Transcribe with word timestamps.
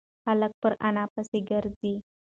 هلک 0.25 0.51
پر 0.61 0.73
انا 0.87 1.03
پسې 1.13 1.39
گرځي. 1.49 1.93